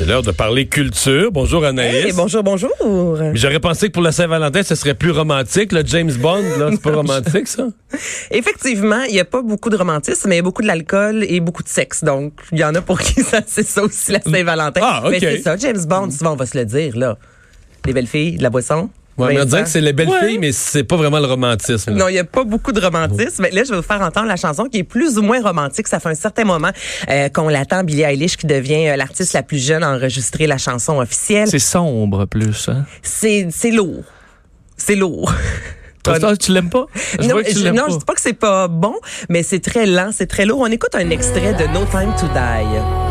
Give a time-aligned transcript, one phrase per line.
[0.00, 1.30] C'est l'heure de parler culture.
[1.30, 2.06] Bonjour Anaïs.
[2.06, 2.70] Hey, bonjour, bonjour.
[3.34, 5.72] J'aurais pensé que pour la Saint-Valentin, ce serait plus romantique.
[5.72, 7.68] Le James Bond, là, c'est pas romantique, ça?
[8.30, 11.22] Effectivement, il n'y a pas beaucoup de romantisme, mais il y a beaucoup de l'alcool
[11.28, 12.02] et beaucoup de sexe.
[12.02, 14.80] Donc, il y en a pour qui ça, c'est ça aussi la Saint-Valentin.
[14.82, 15.10] Ah, ok.
[15.10, 17.18] Mais c'est ça, James Bond, souvent on va se le dire, là.
[17.84, 18.88] Les belles filles, de la boisson.
[19.26, 20.26] Ouais, mais on dirait que c'est les belles Ouais.
[20.28, 21.90] filles, mais c'est pas vraiment le romantisme.
[21.92, 21.96] là.
[21.96, 23.42] Non, il n'y a pas beaucoup de romantisme.
[23.42, 25.88] Mais là, je vais vous faire entendre la chanson qui est plus ou moins romantique.
[25.88, 26.70] Ça fait un certain moment
[27.08, 27.84] euh, qu'on l'attend.
[27.84, 31.48] Billie Eilish qui devient euh, l'artiste la plus jeune à enregistrer la chanson officielle.
[31.48, 32.68] C'est sombre plus.
[32.68, 32.84] Hein?
[33.02, 34.04] C'est c'est lourd.
[34.76, 35.32] C'est lourd.
[36.40, 36.86] Tu l'aimes pas?
[37.20, 37.92] Je non, vois que tu je, non, pas.
[37.92, 38.94] je dis pas que c'est pas bon,
[39.28, 40.60] mais c'est très lent, c'est très lourd.
[40.60, 43.09] On écoute un extrait de No Time to Die.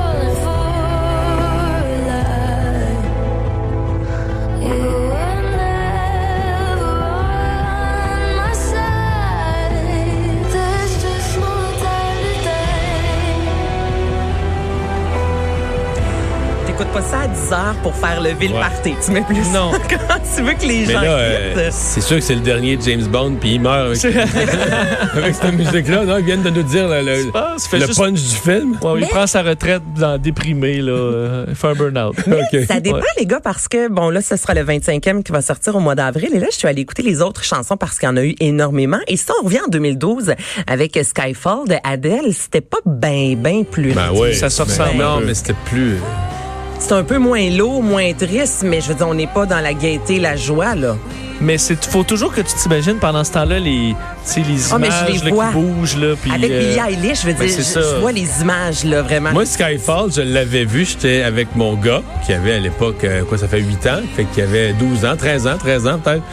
[17.82, 18.54] pour faire lever ouais.
[18.54, 18.94] le party.
[19.04, 19.72] Tu mets plus Non.
[19.90, 22.82] Comment tu veux que les mais gens euh, c'est sûr que c'est le dernier de
[22.84, 24.06] James Bond, puis il meurt avec,
[25.16, 26.20] avec cette musique-là.
[26.20, 28.78] Ils viennent de nous dire le, le, pas, le punch du film.
[28.98, 30.92] Il prend sa retraite dans déprimé, là.
[30.92, 32.16] Euh, il fait un burn-out.
[32.68, 35.76] Ça dépend, les gars, parce que, bon, là, ce sera le 25e qui va sortir
[35.76, 36.30] au mois d'avril.
[36.34, 38.36] Et là, je suis allée écouter les autres chansons parce qu'il y en a eu
[38.40, 39.00] énormément.
[39.08, 40.34] Et ça, on revient en 2012
[40.68, 42.34] avec Skyfall de Adele.
[42.34, 43.94] C'était pas ben, ben plus.
[43.94, 44.36] Ben oui.
[44.36, 45.04] Ça se ben ressemble.
[45.04, 45.94] Non, mais c'était plus.
[45.94, 46.49] Euh,
[46.80, 49.60] c'est un peu moins lourd, moins triste, mais je veux dire, on n'est pas dans
[49.60, 50.96] la gaieté, la joie, là.
[51.42, 53.96] Mais c'est faut toujours que tu t'imagines pendant ce temps-là les,
[54.36, 55.98] les Ah, mais images je les là, qui bougent.
[55.98, 59.02] Là, puis, Avec euh, Billie Eilish, je veux ben, dire, je, vois les images, là,
[59.02, 59.32] vraiment.
[59.32, 63.38] Moi, Skyfall, je l'avais vu, j'étais avec mon gars, qui avait à l'époque, euh, quoi,
[63.38, 66.24] ça fait 8 ans, fait qu'il avait 12 ans, 13 ans, 13 ans peut-être.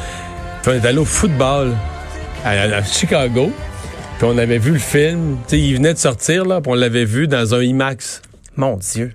[0.63, 1.75] Puis on est allé au football
[2.45, 3.53] à, à Chicago,
[4.19, 6.75] puis on avait vu le film, tu sais, il venait de sortir, là, puis on
[6.75, 8.23] l'avait vu dans un IMAX.
[8.57, 9.13] Mon Dieu.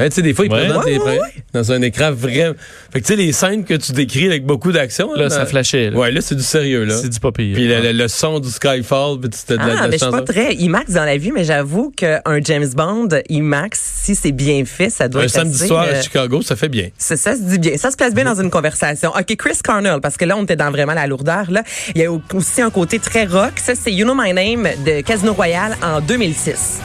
[0.00, 0.64] Hein, tu sais, des fois, ils Ouais.
[0.66, 2.54] présentent Ouais, des ouais, pré- dans un écran vraiment...
[2.92, 5.12] Fait que, tu sais, les scènes que tu décris avec beaucoup d'action...
[5.14, 5.90] Là, ça flashait.
[5.90, 5.98] là.
[5.98, 6.94] Ouais, là, c'est du sérieux, là.
[6.96, 7.54] C'est du pas pire.
[7.54, 7.92] Puis le, Ouais.
[7.92, 10.10] le- le son du Skyfall, puis c'était de la, de Ah, la mais je suis
[10.12, 14.64] pas très IMAX dans la vie, mais j'avoue qu'un James Bond IMAX, si c'est bien
[14.64, 16.90] fait, ça doit Un être samedi assez, soir euh, à Chicago, ça fait bien.
[16.96, 17.76] Ça, ça se dit bien.
[17.76, 19.10] Ça se place bien dans une conversation.
[19.10, 21.50] OK, Chris Cornell, parce que là, on était dans vraiment la lourdeur.
[21.50, 21.62] Là.
[21.96, 23.52] Il y a aussi un côté très rock.
[23.56, 26.78] Ça, c'est You Know My Name de Casino Royale en 2006.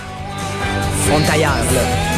[1.14, 2.13] On est ailleurs, là.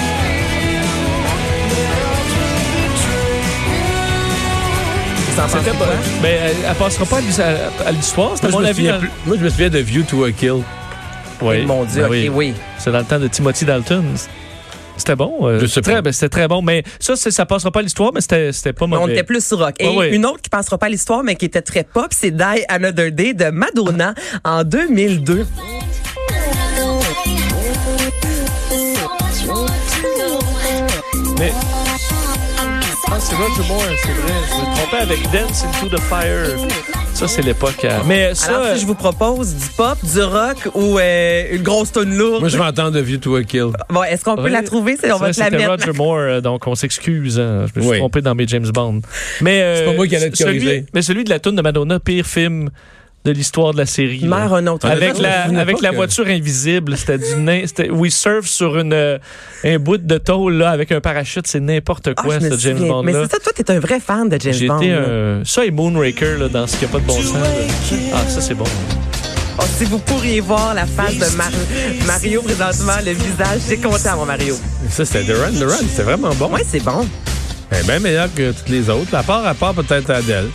[5.36, 5.88] Vous en pensez C'était quoi?
[5.88, 8.32] pas- Mais elle, elle passera pas à l'his- à, à l'histoire.
[8.36, 8.78] C'était Moi, mon je me avis.
[8.78, 10.62] souviens dans- plus- moi, je me souviens de View to a Kill.
[11.42, 11.66] Oui.
[11.66, 12.30] Mon Dieu, Ben OK, oui.
[12.34, 12.54] oui.
[12.78, 14.04] C'est dans le temps de Timothy Dalton.
[14.98, 15.40] C'était bon.
[15.42, 16.62] euh, très, ben, c'était très bon.
[16.62, 19.04] Mais ça, ça passera pas à l'histoire, mais c'était c'était pas Mais mauvais.
[19.04, 19.76] on était plus sur rock.
[19.80, 22.64] Et une autre qui passera pas à l'histoire, mais qui était très pop, c'est Die
[22.70, 24.14] Another Day de Madonna
[24.46, 25.46] en 2002.
[31.38, 31.52] Mais.
[33.16, 34.34] Ah, c'est Roger Moore, c'est vrai.
[34.50, 36.48] Je me trompais avec Dance into the Fire.
[37.14, 37.86] Ça, c'est l'époque.
[37.86, 38.58] euh, Mais ça.
[38.58, 42.42] Alors, si je vous propose du pop, du rock ou euh, une grosse tonne lourde,
[42.42, 43.68] Moi, je vais entendre de View to a Kill.
[43.90, 44.50] bon, est-ce qu'on peut Ouais.
[44.50, 44.98] la trouver?
[45.00, 45.86] C'est- On va ça, te la C'était mettre?
[45.88, 47.40] Roger Moore, euh, donc on s'excuse.
[47.40, 47.68] hein.
[47.74, 47.98] Je me suis Oui.
[48.00, 49.00] trompé dans mes James Bond.
[49.40, 50.86] Mais euh, C'est pas moi qui allais te celui- corriger.
[50.94, 52.70] Mais celui de la tune de Madonna, pire film
[53.26, 54.20] de l'histoire de la série.
[54.20, 54.28] là.
[54.28, 54.88] Meurs un autre.
[54.88, 57.64] Avec la, avec la voiture invisible, c'était du nain.
[57.66, 59.18] c'était- We surf sur une, euh,
[59.64, 62.88] un bout de tôle là, avec un parachute, c'est n'importe Ah, quoi, ce James souviens.
[62.94, 65.42] Bond Mais c'est ça, toi, t'es un vrai fan de James Bond.
[65.44, 67.36] Ça et Moonraker là, dans ce qui a pas de bon sens.
[68.14, 68.66] Ah, ça c'est bon.
[69.58, 71.50] Oh, si vous pourriez voir la face de Mar-
[72.06, 74.56] Mario présentement, le visage, j'ai content, mon Mario.
[74.90, 75.78] Ça, c'était The Run, The Run.
[75.90, 76.50] C'était vraiment bon.
[76.52, 77.08] Ouais, c'est bon.
[77.72, 79.16] Est bien meilleure que toutes les autres.
[79.16, 80.48] À part, à part peut-être Adèle.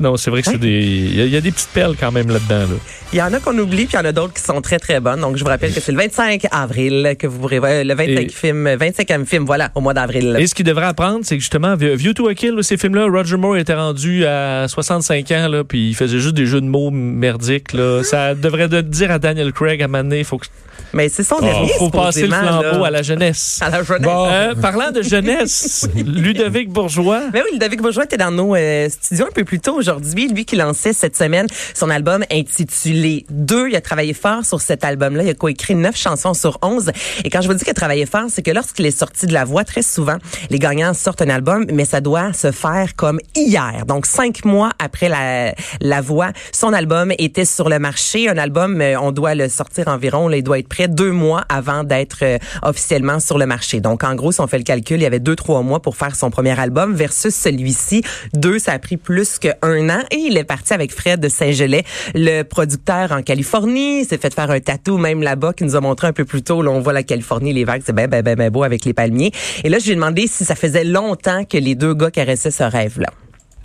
[0.00, 0.68] Non, c'est vrai que c'est des.
[0.80, 2.60] Il y, a- il y a des petites perles quand même là-dedans.
[2.72, 2.76] Là.
[3.12, 4.78] Il y en a qu'on oublie, puis il y en a d'autres qui sont très,
[4.78, 5.20] très bonnes.
[5.20, 8.18] Donc, je vous rappelle que c'est le 25 avril que vous pourrez voir le 25
[8.20, 10.36] Et- film, 25e film, voilà, au mois d'avril.
[10.38, 13.06] Et ce qu'il devrait apprendre, c'est que justement, View to a Kill, là, ces films-là,
[13.10, 16.66] Roger Moore était rendu à 65 ans, là, puis il faisait juste des jeux de
[16.66, 17.72] mots merdiques.
[17.72, 18.02] Là.
[18.04, 20.46] Ça devrait de dire à Daniel Craig à il faut, que-
[20.92, 22.86] Mais c'est son dernier, faut passer le flambeau là.
[22.86, 23.58] à la jeunesse.
[23.62, 24.02] À la jeunesse.
[24.02, 24.26] Bon.
[24.30, 27.22] Euh, parlant de jeunesse, Ludovic Bourgeois.
[27.32, 30.56] Mais oui, Ludovic Bourgeois était dans nos euh, studios un peu plus tôt Lui qui
[30.56, 33.68] lançait cette semaine son album intitulé 2.
[33.68, 35.22] Il a travaillé fort sur cet album-là.
[35.22, 36.90] Il a coécrit neuf chansons sur 11.
[37.24, 39.32] Et quand je vous dis qu'il a travaillé fort, c'est que lorsqu'il est sorti de
[39.32, 40.16] la voix, très souvent,
[40.50, 43.84] les gagnants sortent un album, mais ça doit se faire comme hier.
[43.86, 48.28] Donc, cinq mois après la, la voix, son album était sur le marché.
[48.28, 51.44] Un album, euh, on doit le sortir environ, là, il doit être prêt deux mois
[51.48, 53.80] avant d'être euh, officiellement sur le marché.
[53.80, 55.96] Donc, en gros, si on fait le calcul, il y avait deux, trois mois pour
[55.96, 58.02] faire son premier album versus celui-ci.
[58.34, 59.77] Deux, ça a pris plus qu'un
[60.10, 61.84] et il est parti avec Fred de Saint-Gelais,
[62.14, 64.00] le producteur en Californie.
[64.00, 66.42] Il s'est fait faire un tatou même là-bas qui nous a montré un peu plus
[66.42, 66.62] tôt.
[66.62, 68.92] Là, on voit la Californie, les vagues, c'est ben, ben, ben, ben beau avec les
[68.92, 69.30] palmiers.
[69.64, 72.50] Et là, je lui ai demandé si ça faisait longtemps que les deux gars caressaient
[72.50, 73.08] ce rêve-là.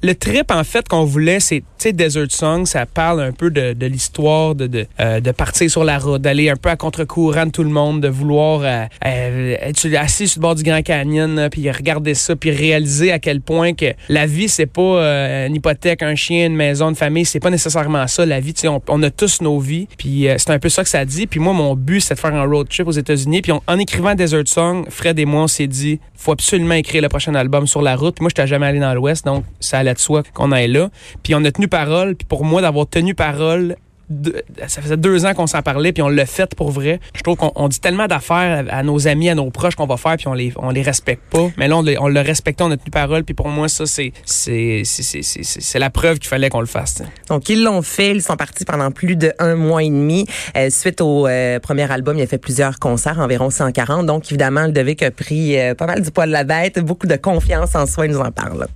[0.03, 3.85] Le trip, en fait, qu'on voulait, c'est, tu Desert Song, ça parle un peu de,
[3.85, 7.63] l'histoire, de, euh, de partir sur la route, d'aller un peu à contre-courant de tout
[7.63, 11.69] le monde, de vouloir euh, euh, être assis sur le bord du Grand Canyon, puis
[11.69, 16.15] regarder ça, puis réaliser à quel point que la vie, c'est pas une hypothèque, un
[16.15, 19.09] chien, une maison, une famille, c'est pas nécessairement ça, la vie, tu sais, on, a
[19.09, 21.27] tous nos vies, puis c'est un peu ça que ça dit.
[21.27, 24.15] Puis moi, mon but, c'est de faire un road trip aux États-Unis, puis en écrivant
[24.15, 27.81] Desert Song, Fred et moi, on s'est dit, faut absolument écrire le prochain album sur
[27.81, 28.15] la route.
[28.15, 30.89] Puis moi, j'étais jamais allé dans l'Ouest, donc ça allait de soi qu'on aille là.
[31.21, 32.15] Puis on a tenu parole.
[32.15, 33.75] Puis pour moi, d'avoir tenu parole,
[34.09, 36.99] de- ça faisait deux ans qu'on s'en parlait, puis on l'a fait pour vrai.
[37.15, 39.87] Je trouve qu'on on dit tellement d'affaires à, à nos amis, à nos proches qu'on
[39.87, 41.49] va faire, puis on les, on les respecte pas.
[41.57, 43.23] Mais là, on, l'a- on l'a respecté, on a tenu parole.
[43.23, 44.11] Puis pour moi, ça, c'est
[45.79, 47.01] la preuve qu'il fallait qu'on le fasse.
[47.29, 48.11] Donc, ils l'ont fait.
[48.11, 50.25] Ils sont partis pendant plus de un mois et demi.
[50.57, 54.05] Euh, suite au euh, premier album, il a fait plusieurs concerts, environ 140.
[54.05, 57.15] Donc, évidemment, Ludovic a pris euh, pas mal du poids de la bête, beaucoup de
[57.15, 58.05] confiance en soi.
[58.05, 58.67] Il nous en parle.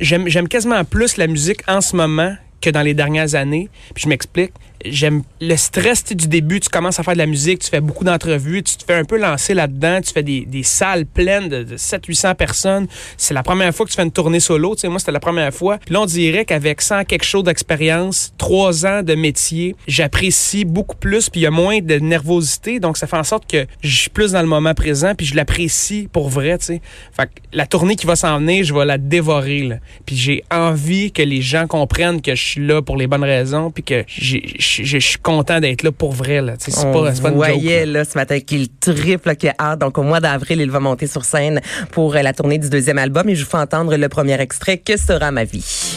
[0.00, 2.34] j'aime j'aime quasiment plus la musique en ce moment
[2.66, 3.68] que dans les dernières années.
[3.94, 4.52] Puis je m'explique.
[4.90, 6.60] J'aime le stress du début.
[6.60, 9.04] Tu commences à faire de la musique, tu fais beaucoup d'entrevues, tu te fais un
[9.04, 12.86] peu lancer là-dedans, tu fais des, des salles pleines de, de 700-800 personnes.
[13.16, 14.74] C'est la première fois que tu fais une tournée solo.
[14.74, 15.78] Tu sais, moi, c'était la première fois.
[15.78, 20.96] Puis là, on dirait qu'avec 100 quelque chose d'expérience, trois ans de métier, j'apprécie beaucoup
[20.96, 22.80] plus, puis il y a moins de nervosité.
[22.80, 25.34] Donc, ça fait en sorte que je suis plus dans le moment présent, puis je
[25.34, 26.80] l'apprécie pour vrai, tu sais.
[27.12, 29.76] Fait que la tournée qui va s'en venir, je vais la dévorer, là.
[30.04, 33.70] Puis j'ai envie que les gens comprennent que je suis là pour les bonnes raisons,
[33.70, 36.54] puis que j'ai- je je- je suis content d'être là pour vrai, là.
[36.58, 38.00] C'est On pas, c'est pas une joke, voyait là.
[38.00, 39.78] là, ce matin qu'il triple, qu'il a hâte.
[39.80, 41.60] Donc, au mois d'avril, il va monter sur scène
[41.92, 43.28] pour euh, la tournée du deuxième album.
[43.28, 45.96] Et je vous fais entendre le premier extrait, Que sera ma vie?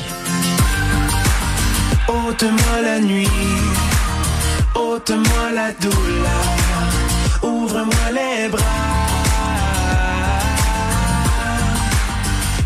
[2.07, 3.27] Ôte-moi la nuit,
[4.75, 8.63] ôte-moi la douleur, ouvre-moi les bras.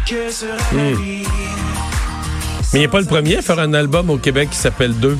[0.07, 1.23] Que sera ma vie?
[2.73, 5.17] Mais il n'est pas le premier à faire un album au Québec qui s'appelle 2.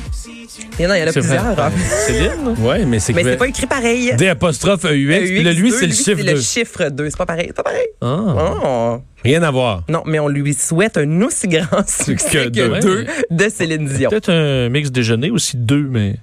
[0.80, 1.60] Il y en a, il y en a C'est plusieurs.
[1.60, 1.72] hein.
[2.08, 2.56] Céline?
[2.58, 4.14] Oui, mais c'est Mais c'est pas écrit pareil.
[4.18, 6.32] D apostrophe EUX, puis là, lui, EUX2, c'est le chiffre c'est 2.
[6.34, 7.10] le chiffre 2.
[7.12, 7.46] C'est pas pareil.
[7.48, 7.88] C'est pas pareil.
[8.02, 8.60] Ah.
[8.66, 9.02] Oh.
[9.24, 9.84] Rien à voir.
[9.88, 12.80] Non, mais on lui souhaite un aussi grand succès que, deux.
[12.80, 14.10] deux de Céline Dion.
[14.10, 16.16] Peut-être un mix déjeuner aussi deux, mais.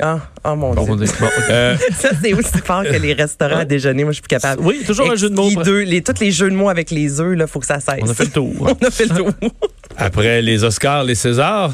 [0.00, 1.06] Ah, oh mon Bon, Dieu.
[1.20, 1.26] bon.
[1.50, 4.02] Euh, Ça, c'est aussi fort que les restaurants à déjeuner.
[4.04, 4.62] Moi, je suis plus capable.
[4.62, 5.50] Oui, toujours un jeu de mots.
[5.62, 8.00] Deux, les, tous les jeux de mots avec les œufs, là, faut que ça cesse.
[8.02, 8.52] On a fait le tour.
[8.82, 9.30] On a fait le tour.
[9.96, 11.72] après les Oscars, les Césars,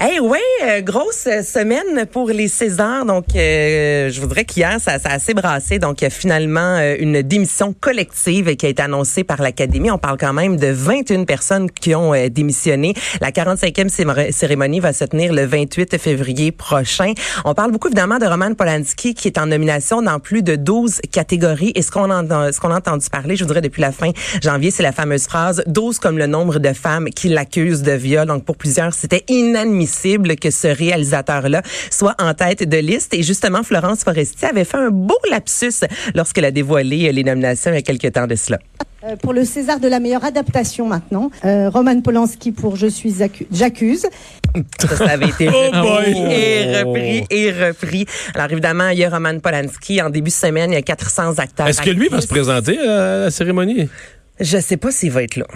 [0.00, 3.04] Hey, ouais, euh, grosse euh, semaine pour les Césars.
[3.04, 5.80] Donc, euh, je voudrais qu'hier, ça, ça a assez brassé.
[5.80, 9.90] Donc, il y a finalement une démission collective qui a été annoncée par l'Académie.
[9.90, 12.94] On parle quand même de 21 personnes qui ont démissionné.
[13.20, 17.12] La 45e cémor- cérémonie va se tenir le 28 février prochain.
[17.44, 21.00] On parle beaucoup évidemment de Roman Polanski qui est en nomination dans plus de 12
[21.10, 21.72] catégories.
[21.74, 25.24] Et ce qu'on a, entendu parler, je voudrais depuis la fin janvier, c'est la fameuse
[25.24, 28.28] phrase 12 comme le nombre de femmes qui l'accusent de viol.
[28.28, 33.12] Donc, pour plusieurs, c'était inadmissible que ce réalisateur-là soit en tête de liste.
[33.14, 35.84] Et justement, Florence Foresti avait fait un beau lapsus
[36.14, 38.60] lorsqu'elle a dévoilé les nominations il y a quelques temps de cela.
[39.04, 41.30] Euh, pour le César de la meilleure adaptation maintenant.
[41.44, 44.06] Euh, Roman Polanski pour Je suis accu- j'accuse.
[44.80, 46.32] Ça, ça avait été Oh repris boy!
[46.32, 48.06] et repris et repris.
[48.34, 50.00] Alors évidemment, il y a Roman Polanski.
[50.02, 51.66] En début de semaine, il y a 400 acteurs.
[51.68, 53.88] est-ce que lui va se présenter à la cérémonie?
[54.40, 55.46] Je sais pas s'il va être là.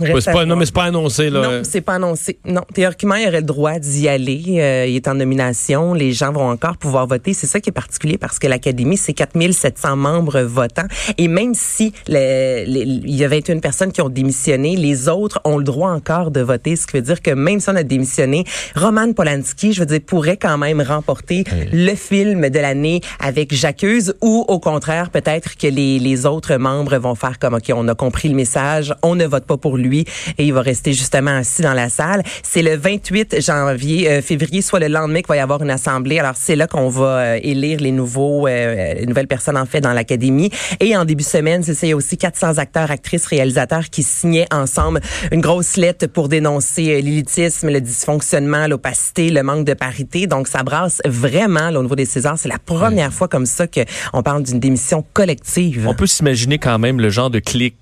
[0.00, 1.40] Reste pas, non, mais c'est pas annoncé, là.
[1.42, 2.38] Non, c'est pas annoncé.
[2.44, 4.42] Non, théoriquement, il aurait le droit d'y aller.
[4.58, 5.94] Euh, il est en nomination.
[5.94, 7.34] Les gens vont encore pouvoir voter.
[7.34, 10.86] C'est ça qui est particulier parce que l'Académie, c'est 4700 membres votants.
[11.18, 15.40] Et même si le- le- il y a 21 personnes qui ont démissionné, les autres
[15.44, 16.76] ont le droit encore de voter.
[16.76, 18.44] Ce qui veut dire que même si on a démissionné,
[18.76, 24.14] Roman Polanski, je veux dire, pourrait quand même remporter le film de l'année avec J'accuse
[24.22, 27.94] ou au contraire, peut-être que les, les autres membres vont faire comme, OK, on a
[27.94, 30.04] compris le message, on ne vote pas pour lui lui
[30.38, 32.22] et il va rester justement assis dans la salle.
[32.42, 36.18] C'est le 28 janvier, euh, février, soit le lendemain qu'il va y avoir une assemblée.
[36.18, 39.80] Alors c'est là qu'on va euh, élire les nouveaux, euh, les nouvelles personnes en fait
[39.80, 40.50] dans l'académie.
[40.80, 43.90] Et en début de semaine, c'est ça, il y a aussi 400 acteurs, actrices, réalisateurs
[43.90, 45.00] qui signaient ensemble
[45.32, 50.26] une grosse lettre pour dénoncer euh, l'élitisme, le dysfonctionnement, l'opacité, le manque de parité.
[50.26, 52.38] Donc ça brasse vraiment là, au niveau des Césars.
[52.38, 53.80] C'est la première fois comme ça que
[54.12, 55.86] on parle d'une démission collective.
[55.88, 57.76] On peut s'imaginer quand même le genre de clic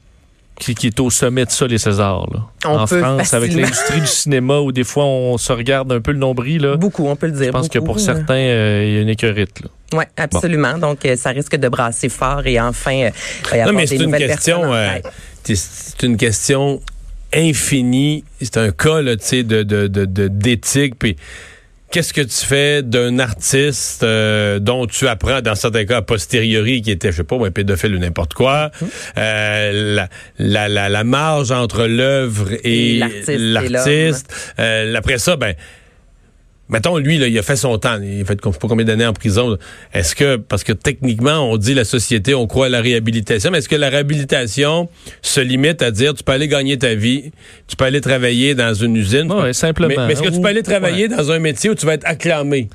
[0.59, 2.27] qui, qui est au sommet de ça, les Césars.
[2.33, 2.69] Là.
[2.71, 6.19] En France, avec l'industrie du cinéma, où des fois on se regarde un peu le
[6.19, 6.63] nombril.
[6.63, 6.77] Là.
[6.77, 7.47] Beaucoup, on peut le dire.
[7.47, 9.61] Je pense que pour certains, euh, il y a une écœurite.
[9.63, 9.69] Là.
[9.95, 10.77] Oui, absolument.
[10.77, 13.11] Donc, euh, ça risque de brasser fort et enfin, euh,
[13.53, 14.61] y Non, avoir mais des c'est une nouvelles question.
[14.61, 14.75] personnes
[15.05, 15.11] euh,
[15.45, 16.81] c'est une question
[17.35, 18.25] infinie.
[18.41, 20.99] C'est un cas, tu sais, de, de, de, de- d'éthique.
[20.99, 21.17] Puis,
[21.91, 26.83] qu'est-ce que tu fais d'un artiste euh, dont tu apprends, dans certains cas, a posteriori,
[26.83, 28.71] qui était, je sais pas, un pédophile ou n'importe quoi.
[28.81, 28.89] Hum.
[29.17, 34.55] Euh, la, la, la, la marge entre l'œuvre et, Et l'artiste et l'artiste.
[34.59, 35.55] Euh, après ça, ben.
[36.69, 37.99] Mettons, lui, là, il a fait son temps.
[38.03, 39.57] Il a fait je sais pas combien d'années en prison.
[39.95, 43.59] Est-ce que, parce que techniquement, on dit la société, on croit à la réhabilitation, mais
[43.59, 44.89] est-ce que la réhabilitation
[45.23, 47.33] se limite à dire tu peux aller gagner ta vie,
[47.67, 49.33] tu peux aller travailler dans une usine?
[49.33, 49.95] Ouais, simplement.
[49.97, 52.07] Mais, mais est-ce que tu peux aller travailler dans un métier où tu vas être
[52.07, 52.69] acclamé?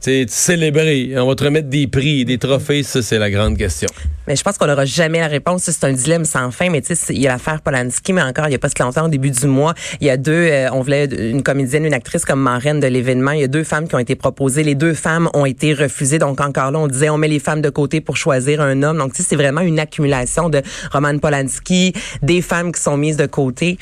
[0.00, 3.56] Tu sais, célébré, on va te remettre des prix, des trophées, ça c'est la grande
[3.56, 3.88] question.
[4.28, 5.62] Mais je pense qu'on n'aura jamais la réponse.
[5.62, 6.68] C'est un dilemme sans fin.
[6.68, 8.74] Mais tu sais, il y a l'affaire Polanski, mais encore, il n'y a pas si
[8.78, 11.94] longtemps, au début du mois, il y a deux, euh, on voulait une comédienne, une
[11.94, 13.30] actrice comme marraine de l'événement.
[13.30, 14.62] Il y a deux femmes qui ont été proposées.
[14.64, 16.18] Les deux femmes ont été refusées.
[16.18, 18.98] Donc encore là, on disait, on met les femmes de côté pour choisir un homme.
[18.98, 20.60] Donc tu sais, c'est vraiment une accumulation de
[20.92, 23.78] Roman Polanski, des femmes qui sont mises de côté.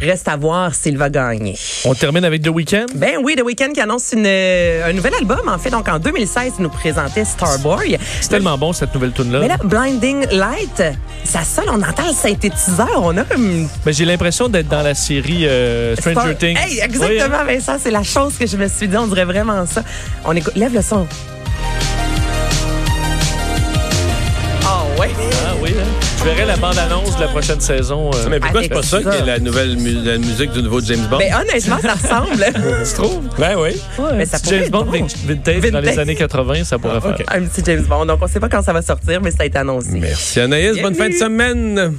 [0.00, 1.58] Reste à voir s'il va gagner.
[1.84, 2.86] On termine avec The Weeknd.
[2.94, 5.48] Ben oui, The Weeknd qui annonce une, euh, un nouvel album.
[5.48, 7.98] En fait, donc en 2016, il nous présentait Starboy.
[8.20, 9.40] C'est tellement bon, cette nouvelle tune-là.
[9.40, 10.82] Mais là, Blinding Light,
[11.24, 13.66] ça sonne, on entend le synthétiseur, on a comme...
[13.84, 16.56] Mais j'ai l'impression d'être dans la série euh, Stranger Star- Things.
[16.56, 19.82] Hey, exactement, Vincent, c'est la chose que je me suis dit, on dirait vraiment ça.
[20.24, 21.08] On écoute, lève le son.
[26.28, 28.10] Verrai la bande-annonce de la prochaine saison.
[28.14, 29.24] euh, Mais pourquoi c'est pas ça Avec qui est ça.
[29.26, 31.18] la nouvelle mu- la musique du nouveau James Bond?
[31.18, 32.44] Ben honnêtement, ça ressemble.
[32.86, 33.20] tu trouves?
[33.38, 33.80] Ben oui.
[34.14, 34.90] Mais ça pourrait James être Bond bon.
[34.92, 35.84] vin- vintage, dans Vintage.
[35.84, 37.12] les années 80, ça pourrait faire.
[37.18, 37.24] ok.
[37.28, 38.04] Un petit James Bond.
[38.06, 39.88] Donc, on sait pas quand ça va sortir, mais ça a été annoncé.
[39.92, 41.94] Merci Anaïs, bonne fin de semaine.